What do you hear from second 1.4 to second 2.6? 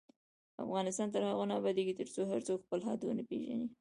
نه ابادیږي، ترڅو هر څوک